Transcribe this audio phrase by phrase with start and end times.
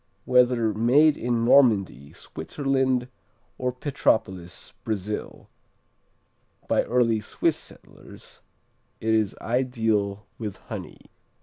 [0.25, 3.07] Whether made in Normandy, Switzerland,
[3.59, 5.47] or Petropolis, Brazil,
[6.67, 8.41] by early Swiss settlers,
[8.99, 11.01] it is ideal with honey.